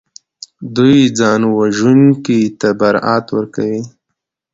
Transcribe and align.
دوی 0.75 0.97
ځانوژونکي 1.19 2.39
ته 2.59 2.69
برائت 2.79 3.25
ورکوي 3.35 3.81